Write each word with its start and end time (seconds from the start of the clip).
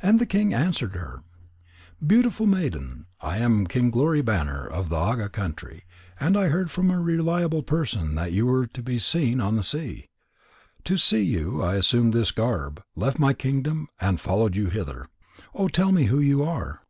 And 0.00 0.18
the 0.18 0.24
king 0.24 0.54
answered 0.54 0.94
her: 0.94 1.24
"Beautiful 2.06 2.46
maiden, 2.46 3.04
I 3.20 3.36
am 3.36 3.66
King 3.66 3.90
Glory 3.90 4.22
banner 4.22 4.66
of 4.66 4.88
the 4.88 4.96
Anga 4.96 5.28
country, 5.28 5.82
and 6.18 6.38
I 6.38 6.48
heard 6.48 6.70
from 6.70 6.90
a 6.90 6.98
reliable 6.98 7.62
person 7.62 8.14
that 8.14 8.32
you 8.32 8.46
were 8.46 8.66
to 8.68 8.82
be 8.82 8.98
seen 8.98 9.42
on 9.42 9.56
the 9.56 9.62
sea. 9.62 10.06
To 10.84 10.96
see 10.96 11.22
you 11.24 11.60
I 11.62 11.74
assumed 11.74 12.14
this 12.14 12.30
garb, 12.32 12.82
left 12.96 13.18
my 13.18 13.34
kingdom, 13.34 13.88
and 14.00 14.18
followed 14.18 14.56
you 14.56 14.70
hither. 14.70 15.08
Oh, 15.54 15.68
tell 15.68 15.92
me 15.92 16.04
who 16.04 16.18
you 16.18 16.42
are." 16.42 16.80